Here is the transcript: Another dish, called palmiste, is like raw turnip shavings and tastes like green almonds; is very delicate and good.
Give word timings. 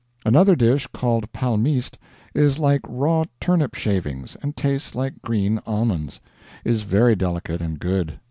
Another 0.25 0.55
dish, 0.55 0.87
called 0.87 1.31
palmiste, 1.31 1.95
is 2.33 2.57
like 2.57 2.81
raw 2.87 3.25
turnip 3.39 3.75
shavings 3.75 4.35
and 4.41 4.57
tastes 4.57 4.95
like 4.95 5.21
green 5.21 5.61
almonds; 5.67 6.19
is 6.65 6.81
very 6.81 7.15
delicate 7.15 7.61
and 7.61 7.77
good. 7.77 8.17